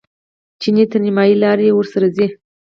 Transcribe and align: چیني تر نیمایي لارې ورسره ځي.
چیني 0.61 0.83
تر 0.91 0.99
نیمایي 1.05 1.35
لارې 1.43 1.67
ورسره 1.75 2.07
ځي. 2.15 2.27